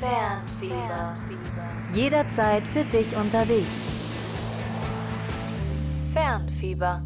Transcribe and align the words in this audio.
Fernfieber. 0.00 1.14
Jederzeit 1.92 2.66
für 2.66 2.84
dich 2.84 3.14
unterwegs. 3.14 3.82
Fernfieber. 6.10 7.04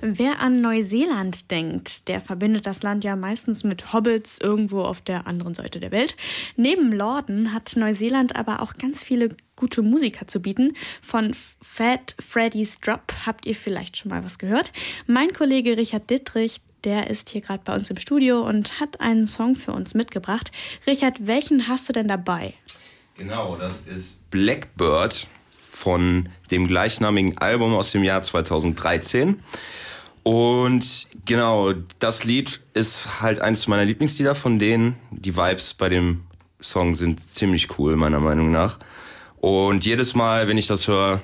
Wer 0.00 0.40
an 0.40 0.62
Neuseeland 0.62 1.50
denkt, 1.50 2.08
der 2.08 2.22
verbindet 2.22 2.64
das 2.64 2.82
Land 2.82 3.04
ja 3.04 3.16
meistens 3.16 3.64
mit 3.64 3.92
Hobbits 3.92 4.38
irgendwo 4.38 4.80
auf 4.80 5.02
der 5.02 5.26
anderen 5.26 5.52
Seite 5.52 5.78
der 5.78 5.90
Welt. 5.92 6.16
Neben 6.56 6.90
Lorden 6.90 7.52
hat 7.52 7.76
Neuseeland 7.76 8.34
aber 8.34 8.62
auch 8.62 8.72
ganz 8.78 9.02
viele 9.02 9.36
gute 9.56 9.82
Musiker 9.82 10.26
zu 10.26 10.40
bieten. 10.40 10.72
Von 11.02 11.34
Fat 11.34 12.16
Freddy's 12.18 12.80
Drop 12.80 13.12
habt 13.26 13.44
ihr 13.44 13.54
vielleicht 13.54 13.98
schon 13.98 14.08
mal 14.08 14.24
was 14.24 14.38
gehört. 14.38 14.72
Mein 15.06 15.34
Kollege 15.34 15.76
Richard 15.76 16.08
Dittrich, 16.08 16.62
der 16.84 17.10
ist 17.10 17.30
hier 17.30 17.40
gerade 17.40 17.62
bei 17.64 17.74
uns 17.74 17.90
im 17.90 17.98
Studio 17.98 18.40
und 18.40 18.80
hat 18.80 19.00
einen 19.00 19.26
Song 19.26 19.54
für 19.54 19.72
uns 19.72 19.94
mitgebracht. 19.94 20.50
Richard, 20.86 21.26
welchen 21.26 21.68
hast 21.68 21.88
du 21.88 21.92
denn 21.92 22.08
dabei? 22.08 22.54
Genau, 23.16 23.56
das 23.56 23.82
ist 23.82 24.30
Blackbird 24.30 25.26
von 25.70 26.28
dem 26.50 26.66
gleichnamigen 26.66 27.38
Album 27.38 27.74
aus 27.74 27.92
dem 27.92 28.04
Jahr 28.04 28.22
2013. 28.22 29.40
Und 30.22 31.08
genau, 31.24 31.72
das 31.98 32.24
Lied 32.24 32.60
ist 32.74 33.20
halt 33.20 33.40
eins 33.40 33.66
meiner 33.66 33.84
Lieblingslieder 33.84 34.34
von 34.34 34.58
denen. 34.58 34.96
Die 35.10 35.36
Vibes 35.36 35.74
bei 35.74 35.88
dem 35.88 36.24
Song 36.60 36.94
sind 36.94 37.20
ziemlich 37.20 37.78
cool, 37.78 37.96
meiner 37.96 38.20
Meinung 38.20 38.50
nach. 38.50 38.78
Und 39.38 39.86
jedes 39.86 40.14
Mal, 40.14 40.48
wenn 40.48 40.58
ich 40.58 40.66
das 40.66 40.86
höre, 40.86 41.22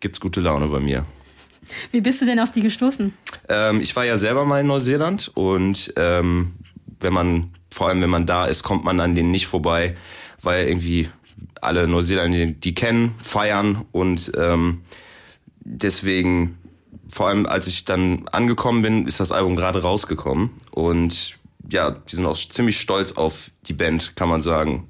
gibt's 0.00 0.20
gute 0.20 0.40
Laune 0.40 0.68
bei 0.68 0.80
mir. 0.80 1.04
Wie 1.92 2.00
bist 2.00 2.20
du 2.20 2.26
denn 2.26 2.40
auf 2.40 2.50
die 2.50 2.62
gestoßen? 2.62 3.12
Ähm, 3.48 3.80
ich 3.80 3.94
war 3.96 4.04
ja 4.04 4.18
selber 4.18 4.44
mal 4.44 4.60
in 4.60 4.66
Neuseeland 4.66 5.30
und 5.34 5.92
ähm, 5.96 6.52
wenn 7.00 7.12
man, 7.12 7.50
vor 7.70 7.88
allem 7.88 8.00
wenn 8.02 8.10
man 8.10 8.26
da 8.26 8.46
ist, 8.46 8.62
kommt 8.62 8.84
man 8.84 9.00
an 9.00 9.14
denen 9.14 9.30
nicht 9.30 9.46
vorbei, 9.46 9.96
weil 10.42 10.68
irgendwie 10.68 11.08
alle 11.60 11.86
Neuseeländer 11.88 12.46
die 12.46 12.74
kennen, 12.74 13.14
feiern 13.18 13.84
und 13.92 14.32
ähm, 14.36 14.82
deswegen 15.60 16.58
vor 17.08 17.28
allem 17.28 17.46
als 17.46 17.66
ich 17.66 17.84
dann 17.84 18.28
angekommen 18.28 18.82
bin, 18.82 19.06
ist 19.06 19.20
das 19.20 19.32
Album 19.32 19.56
gerade 19.56 19.82
rausgekommen. 19.82 20.50
Und 20.70 21.38
ja, 21.70 21.90
die 21.90 22.16
sind 22.16 22.26
auch 22.26 22.36
ziemlich 22.36 22.78
stolz 22.78 23.12
auf 23.12 23.50
die 23.66 23.72
Band, 23.72 24.16
kann 24.16 24.28
man 24.28 24.42
sagen. 24.42 24.88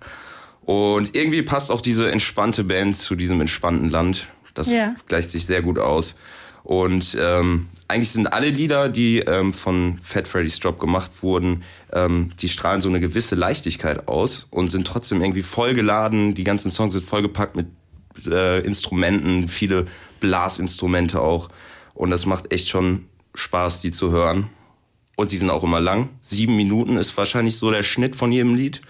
Und 0.63 1.15
irgendwie 1.15 1.43
passt 1.43 1.71
auch 1.71 1.81
diese 1.81 2.11
entspannte 2.11 2.65
Band 2.65 2.97
zu 2.97 3.15
diesem 3.15 3.41
entspannten 3.41 3.91
Land. 3.91 4.29
Das 4.55 4.69
yeah. 4.69 4.95
gleicht 5.07 5.31
sich 5.31 5.47
sehr 5.47 5.63
gut 5.63 5.79
aus. 5.79 6.17
Und 6.67 7.17
ähm, 7.21 7.69
eigentlich 7.87 8.11
sind 8.11 8.33
alle 8.33 8.49
Lieder, 8.51 8.89
die 8.89 9.21
ähm, 9.21 9.53
von 9.53 10.01
Fat 10.03 10.27
Freddy's 10.27 10.59
Drop 10.59 10.81
gemacht 10.81 11.13
wurden, 11.23 11.63
ähm, 11.93 12.33
die 12.41 12.49
strahlen 12.49 12.81
so 12.81 12.89
eine 12.89 12.99
gewisse 12.99 13.37
Leichtigkeit 13.37 14.09
aus 14.09 14.49
und 14.51 14.69
sind 14.69 14.85
trotzdem 14.85 15.23
irgendwie 15.23 15.45
vollgeladen. 15.45 16.35
Die 16.35 16.43
ganzen 16.43 16.73
Songs 16.73 16.95
sind 16.95 17.05
vollgepackt 17.05 17.55
mit 17.55 17.69
äh, 18.27 18.67
Instrumenten, 18.67 19.49
viele 19.49 19.87
Blasinstrumente 20.19 21.21
auch. 21.21 21.51
Und 21.95 22.11
das 22.11 22.27
macht 22.27 22.53
echt 22.53 22.67
schon 22.69 23.07
Spaß, 23.37 23.81
die 23.83 23.93
zu 23.93 24.11
hören. 24.11 24.49
Und 25.15 25.31
sie 25.31 25.37
sind 25.37 25.51
auch 25.51 25.63
immer 25.63 25.79
lang. 25.79 26.09
Sieben 26.21 26.57
Minuten 26.57 26.97
ist 26.97 27.17
wahrscheinlich 27.17 27.59
so 27.59 27.71
der 27.71 27.85
Schnitt 27.85 28.17
von 28.17 28.33
jedem 28.33 28.57
Lied. 28.57 28.81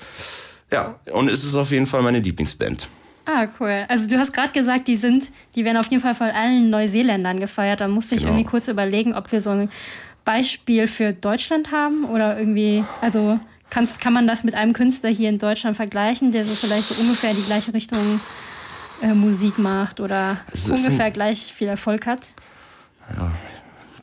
Ja, 0.73 0.99
und 1.13 1.29
es 1.29 1.45
ist 1.45 1.55
auf 1.55 1.73
jeden 1.73 1.85
Fall 1.85 2.01
meine 2.01 2.21
Lieblingsband. 2.21 2.89
Ah, 3.27 3.49
cool. 3.59 3.85
Also 3.89 4.09
du 4.09 4.19
hast 4.19 4.33
gerade 4.33 4.53
gesagt, 4.53 4.87
die 4.87 4.95
sind, 4.95 5.33
die 5.57 5.65
werden 5.65 5.77
auf 5.77 5.89
jeden 5.89 6.03
Fall 6.03 6.15
von 6.15 6.29
allen 6.29 6.71
Neuseeländern 6.71 7.41
gefeiert. 7.41 7.81
Da 7.81 7.89
musste 7.89 8.15
ich 8.15 8.21
genau. 8.21 8.33
irgendwie 8.33 8.49
kurz 8.49 8.69
überlegen, 8.69 9.15
ob 9.15 9.33
wir 9.33 9.41
so 9.41 9.51
ein 9.51 9.69
Beispiel 10.25 10.87
für 10.87 11.13
Deutschland 11.13 11.73
haben 11.73 12.05
oder 12.05 12.39
irgendwie, 12.39 12.85
also 13.01 13.41
kannst, 13.69 14.01
kann 14.01 14.13
man 14.13 14.29
das 14.29 14.45
mit 14.45 14.55
einem 14.55 14.73
Künstler 14.73 15.11
hier 15.11 15.29
in 15.29 15.39
Deutschland 15.39 15.77
vergleichen, 15.77 16.31
der 16.31 16.45
so 16.45 16.55
vielleicht 16.55 16.89
so 16.89 16.95
ungefähr 17.01 17.35
die 17.35 17.43
gleiche 17.43 17.75
Richtung 17.75 18.21
äh, 19.03 19.13
Musik 19.13 19.59
macht 19.59 20.01
oder 20.01 20.39
ungefähr 20.69 21.11
gleich 21.11 21.53
viel 21.53 21.69
Erfolg 21.69 22.07
hat? 22.07 22.21
ja, 23.17 23.31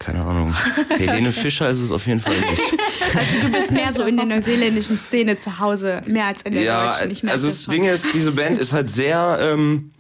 keine 0.04 0.22
Ahnung. 0.22 0.54
Helene 0.90 1.32
Fischer 1.32 1.70
ist 1.70 1.80
es 1.80 1.92
auf 1.92 2.06
jeden 2.08 2.20
Fall 2.20 2.34
nicht. 2.50 2.74
Also 3.16 3.42
du 3.42 3.52
bist 3.52 3.72
mehr 3.72 3.92
so 3.92 4.04
in 4.04 4.18
der 4.18 4.26
neuseeländischen 4.26 4.98
Szene 4.98 5.38
zu 5.38 5.60
Hause, 5.60 6.02
mehr 6.08 6.26
als 6.26 6.42
in 6.42 6.54
der 6.54 6.64
ja, 6.64 6.92
deutschen. 6.92 7.12
Ich 7.12 7.30
also 7.30 7.48
das 7.48 7.66
Ding 7.68 7.86
ist, 7.86 8.14
diese 8.14 8.32
Band 8.34 8.60
ist 8.60 8.74
halt 8.74 8.90
sehr, 8.90 9.40
ähm, 9.42 9.92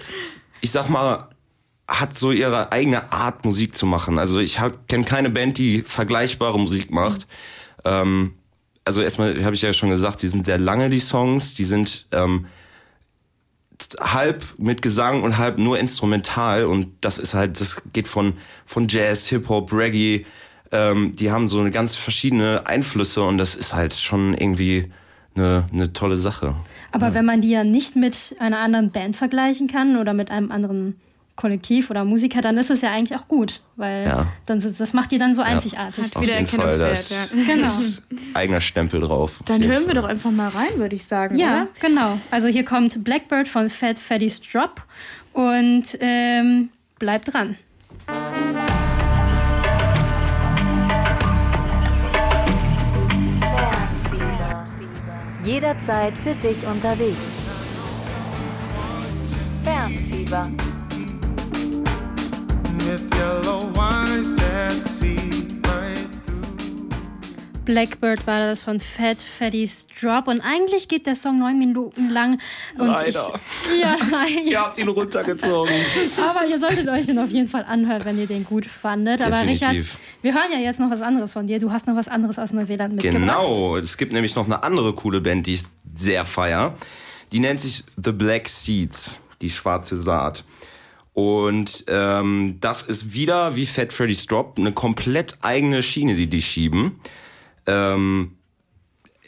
ich 0.61 0.71
sag 0.71 0.89
mal, 0.89 1.29
hat 1.87 2.17
so 2.17 2.31
ihre 2.31 2.71
eigene 2.71 3.11
Art 3.13 3.45
Musik 3.45 3.75
zu 3.75 3.85
machen. 3.85 4.19
Also 4.19 4.39
ich 4.39 4.59
kenne 4.87 5.05
keine 5.05 5.29
Band, 5.29 5.57
die 5.57 5.83
vergleichbare 5.83 6.59
Musik 6.59 6.91
macht. 6.91 7.27
Mhm. 7.83 7.91
Ähm, 7.91 8.33
also 8.85 9.01
erstmal 9.01 9.43
habe 9.43 9.55
ich 9.55 9.61
ja 9.61 9.71
schon 9.71 9.89
gesagt, 9.89 10.19
sie 10.19 10.27
sind 10.27 10.45
sehr 10.45 10.57
lange 10.57 10.89
die 10.89 10.99
Songs, 10.99 11.53
die 11.53 11.63
sind 11.63 12.07
ähm, 12.11 12.47
halb 13.99 14.43
mit 14.57 14.81
Gesang 14.81 15.23
und 15.23 15.37
halb 15.37 15.57
nur 15.57 15.79
instrumental 15.79 16.65
und 16.65 16.87
das 17.01 17.17
ist 17.17 17.33
halt, 17.33 17.59
das 17.59 17.81
geht 17.93 18.07
von, 18.07 18.33
von 18.65 18.87
Jazz, 18.87 19.27
Hip-Hop, 19.27 19.71
Reggae, 19.71 20.25
ähm, 20.71 21.15
die 21.15 21.31
haben 21.31 21.49
so 21.49 21.59
eine 21.59 21.71
ganz 21.71 21.95
verschiedene 21.95 22.63
Einflüsse 22.65 23.23
und 23.23 23.37
das 23.37 23.55
ist 23.55 23.73
halt 23.73 23.93
schon 23.93 24.33
irgendwie 24.33 24.91
eine, 25.35 25.65
eine 25.71 25.93
tolle 25.93 26.15
Sache. 26.17 26.55
Aber 26.91 27.07
ja. 27.07 27.13
wenn 27.13 27.25
man 27.25 27.41
die 27.41 27.49
ja 27.49 27.63
nicht 27.63 27.95
mit 27.95 28.35
einer 28.39 28.59
anderen 28.59 28.91
Band 28.91 29.15
vergleichen 29.15 29.67
kann 29.67 29.97
oder 29.97 30.13
mit 30.13 30.31
einem 30.31 30.51
anderen 30.51 30.99
Kollektiv 31.35 31.89
oder 31.89 32.05
Musiker, 32.05 32.41
dann 32.41 32.57
ist 32.57 32.69
es 32.69 32.81
ja 32.81 32.91
eigentlich 32.91 33.17
auch 33.19 33.27
gut, 33.27 33.61
weil 33.75 34.05
ja. 34.05 34.27
dann, 34.45 34.61
das 34.61 34.93
macht 34.93 35.11
die 35.11 35.17
dann 35.17 35.33
so 35.33 35.41
einzigartig. 35.41 36.13
Hat 36.13 36.21
wieder 36.21 36.33
Erkennungswert, 36.33 37.09
ja. 37.09 37.43
Genau. 37.55 37.71
Eigener 38.35 38.61
Stempel 38.61 39.01
drauf. 39.01 39.39
Dann 39.45 39.63
hören 39.63 39.87
wir 39.87 39.95
doch 39.95 40.03
einfach 40.03 40.29
mal 40.29 40.49
rein, 40.49 40.77
würde 40.77 40.95
ich 40.95 41.05
sagen. 41.05 41.35
Ja, 41.37 41.63
oder? 41.63 41.67
genau. 41.79 42.19
Also 42.29 42.47
hier 42.47 42.63
kommt 42.63 43.03
Blackbird 43.03 43.47
von 43.47 43.71
Fat 43.71 43.97
Freddy's 43.97 44.41
Drop 44.41 44.83
und 45.33 45.85
ähm, 45.99 46.69
bleibt 46.99 47.33
dran. 47.33 47.57
Jederzeit 55.43 56.17
für 56.17 56.35
dich 56.35 56.65
unterwegs. 56.65 57.17
Fernfieber. 59.63 60.51
Blackbird 67.65 68.27
war 68.27 68.39
das 68.39 68.61
von 68.61 68.79
Fat 68.79 69.17
Freddy's 69.17 69.87
Drop 69.99 70.27
und 70.27 70.41
eigentlich 70.41 70.87
geht 70.87 71.05
der 71.05 71.15
Song 71.15 71.39
neun 71.39 71.57
Minuten 71.57 72.09
lang. 72.09 72.39
Und 72.77 72.87
Leider. 72.87 73.07
Ich, 73.07 73.81
ja, 73.81 73.95
nein. 74.11 74.45
ihr 74.45 74.59
habt 74.59 74.77
ihn 74.77 74.89
runtergezogen. 74.89 75.73
Aber 76.29 76.45
ihr 76.45 76.59
solltet 76.59 76.87
euch 76.89 77.05
den 77.05 77.19
auf 77.19 77.29
jeden 77.29 77.47
Fall 77.47 77.63
anhören, 77.63 78.03
wenn 78.05 78.19
ihr 78.19 78.27
den 78.27 78.43
gut 78.43 78.65
fandet. 78.65 79.21
Definitiv. 79.21 79.63
Aber 79.63 79.71
Richard, 79.73 79.85
wir 80.21 80.33
hören 80.33 80.51
ja 80.51 80.59
jetzt 80.59 80.79
noch 80.79 80.91
was 80.91 81.01
anderes 81.01 81.31
von 81.33 81.47
dir. 81.47 81.59
Du 81.59 81.71
hast 81.71 81.87
noch 81.87 81.95
was 81.95 82.09
anderes 82.09 82.37
aus 82.37 82.53
Neuseeland 82.53 82.95
mitgebracht. 82.95 83.21
Genau, 83.21 83.77
es 83.77 83.97
gibt 83.97 84.13
nämlich 84.13 84.35
noch 84.35 84.45
eine 84.45 84.61
andere 84.63 84.93
coole 84.93 85.21
Band, 85.21 85.47
die 85.47 85.53
ich 85.53 85.63
sehr 85.95 86.25
feier. 86.25 86.75
Die 87.31 87.39
nennt 87.39 87.59
sich 87.59 87.85
The 87.95 88.11
Black 88.11 88.49
Seeds, 88.49 89.17
die 89.41 89.49
schwarze 89.49 89.95
Saat. 89.95 90.43
Und 91.13 91.85
ähm, 91.87 92.57
das 92.59 92.83
ist 92.83 93.13
wieder 93.13 93.55
wie 93.55 93.65
Fat 93.65 93.93
Freddy's 93.93 94.25
Drop 94.25 94.57
eine 94.57 94.71
komplett 94.71 95.37
eigene 95.41 95.83
Schiene, 95.83 96.15
die 96.15 96.27
die 96.27 96.41
schieben. 96.41 96.99
Ähm, 97.67 98.37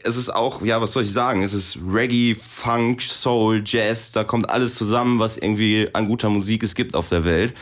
es 0.04 0.18
ist 0.18 0.30
auch, 0.30 0.62
ja, 0.64 0.82
was 0.82 0.94
soll 0.94 1.04
ich 1.04 1.12
sagen? 1.12 1.42
Es 1.42 1.54
ist 1.54 1.80
Reggae, 1.88 2.36
Funk, 2.36 3.02
Soul, 3.02 3.64
Jazz, 3.66 4.12
da 4.12 4.24
kommt 4.24 4.50
alles 4.50 4.76
zusammen, 4.76 5.20
was 5.20 5.38
irgendwie 5.38 5.90
an 5.94 6.08
guter 6.08 6.30
Musik 6.30 6.64
es 6.64 6.76
gibt 6.76 6.96
auf 6.96 7.10
der 7.10 7.24
Welt. 7.24 7.54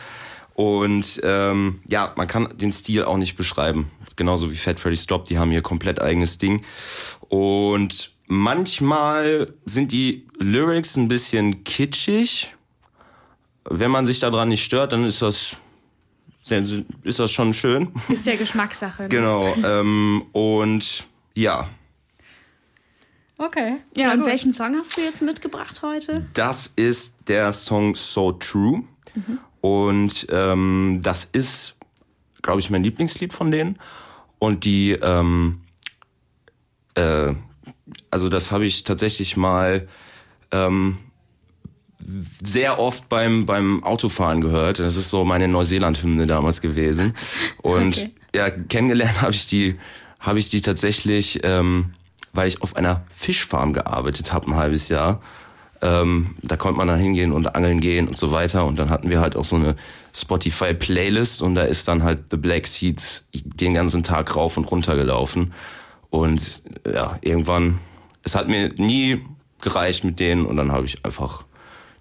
Und 0.54 1.20
ähm, 1.24 1.80
ja, 1.88 2.12
man 2.16 2.28
kann 2.28 2.48
den 2.56 2.70
Stil 2.70 3.04
auch 3.04 3.16
nicht 3.16 3.36
beschreiben. 3.36 3.90
Genauso 4.16 4.52
wie 4.52 4.56
Fat 4.56 4.78
Freddy's 4.78 5.06
Drop, 5.06 5.24
die 5.24 5.38
haben 5.38 5.50
hier 5.50 5.62
komplett 5.62 6.00
eigenes 6.00 6.38
Ding. 6.38 6.64
Und 7.28 8.12
manchmal 8.26 9.52
sind 9.64 9.92
die 9.92 10.26
Lyrics 10.38 10.96
ein 10.96 11.08
bisschen 11.08 11.64
kitschig, 11.64 12.53
wenn 13.68 13.90
man 13.90 14.06
sich 14.06 14.20
daran 14.20 14.48
nicht 14.48 14.64
stört, 14.64 14.92
dann 14.92 15.06
ist 15.06 15.22
das 15.22 15.56
ist 17.02 17.18
das 17.18 17.32
schon 17.32 17.54
schön. 17.54 17.92
Ist 18.10 18.26
ja 18.26 18.36
Geschmackssache. 18.36 19.04
Ne? 19.04 19.08
Genau. 19.08 19.54
Ähm, 19.64 20.26
und 20.32 21.06
ja. 21.34 21.68
Okay. 23.38 23.78
Ja, 23.96 24.12
und 24.12 24.18
gut. 24.18 24.26
welchen 24.26 24.52
Song 24.52 24.76
hast 24.76 24.96
du 24.96 25.00
jetzt 25.00 25.22
mitgebracht 25.22 25.80
heute? 25.82 26.26
Das 26.34 26.66
ist 26.66 27.28
der 27.28 27.52
Song 27.52 27.94
So 27.94 28.32
True. 28.32 28.84
Mhm. 29.14 29.38
Und 29.60 30.26
ähm, 30.28 31.00
das 31.02 31.24
ist, 31.24 31.78
glaube 32.42 32.60
ich, 32.60 32.68
mein 32.68 32.84
Lieblingslied 32.84 33.32
von 33.32 33.50
denen. 33.50 33.78
Und 34.38 34.64
die, 34.64 34.92
ähm, 34.92 35.62
äh, 36.94 37.32
also 38.10 38.28
das 38.28 38.50
habe 38.50 38.66
ich 38.66 38.84
tatsächlich 38.84 39.36
mal 39.36 39.88
ähm, 40.50 40.98
sehr 42.42 42.78
oft 42.78 43.08
beim, 43.08 43.46
beim 43.46 43.82
Autofahren 43.82 44.40
gehört. 44.40 44.78
Das 44.78 44.96
ist 44.96 45.10
so 45.10 45.24
meine 45.24 45.48
Neuseeland-Hymne 45.48 46.26
damals 46.26 46.60
gewesen. 46.60 47.14
Und 47.62 47.96
okay. 47.96 48.10
ja, 48.34 48.50
kennengelernt 48.50 49.22
habe 49.22 49.32
ich 49.32 49.46
die, 49.46 49.78
habe 50.20 50.38
ich 50.38 50.48
die 50.48 50.60
tatsächlich 50.60 51.40
ähm, 51.42 51.94
weil 52.34 52.48
ich 52.48 52.60
auf 52.60 52.76
einer 52.76 53.04
Fischfarm 53.10 53.72
gearbeitet 53.72 54.32
habe 54.32 54.48
ein 54.48 54.56
halbes 54.56 54.88
Jahr. 54.88 55.22
Ähm, 55.80 56.36
da 56.42 56.56
konnte 56.56 56.78
man 56.78 56.88
dann 56.88 56.98
hingehen 56.98 57.32
und 57.32 57.54
angeln 57.54 57.80
gehen 57.80 58.08
und 58.08 58.16
so 58.16 58.32
weiter. 58.32 58.66
Und 58.66 58.78
dann 58.78 58.90
hatten 58.90 59.08
wir 59.08 59.20
halt 59.20 59.36
auch 59.36 59.44
so 59.44 59.56
eine 59.56 59.76
Spotify-Playlist 60.14 61.42
und 61.42 61.54
da 61.54 61.62
ist 61.62 61.88
dann 61.88 62.02
halt 62.02 62.24
The 62.30 62.36
Black 62.36 62.66
Seeds 62.66 63.26
den 63.32 63.74
ganzen 63.74 64.02
Tag 64.02 64.36
rauf 64.36 64.56
und 64.56 64.70
runter 64.70 64.96
gelaufen. 64.96 65.52
Und 66.10 66.62
ja, 66.86 67.18
irgendwann, 67.22 67.78
es 68.22 68.34
hat 68.34 68.48
mir 68.48 68.70
nie 68.76 69.24
gereicht 69.60 70.04
mit 70.04 70.20
denen 70.20 70.46
und 70.46 70.56
dann 70.56 70.72
habe 70.72 70.86
ich 70.86 71.04
einfach 71.04 71.44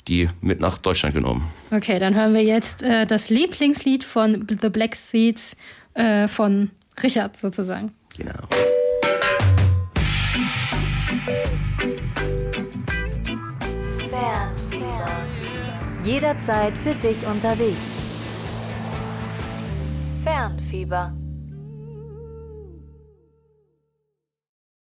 die 0.08 0.30
mit 0.42 0.60
nach 0.60 0.78
Deutschland 0.78 1.16
genommen. 1.16 1.50
Okay, 1.72 2.00
dann 2.00 2.16
hören 2.16 2.34
wir 2.34 2.44
jetzt 2.44 2.84
äh, 2.84 3.06
das 3.06 3.30
Lieblingslied 3.30 4.04
von 4.04 4.46
The 4.62 4.70
Black 4.70 4.96
Seeds 4.96 5.56
äh, 5.94 6.28
von 6.28 6.72
Richard 7.02 7.38
sozusagen. 7.38 7.94
Genau. 8.18 8.48
Jederzeit 16.04 16.78
für 16.78 16.94
dich 16.96 17.26
unterwegs. 17.26 17.78
Fernfieber. 20.22 21.14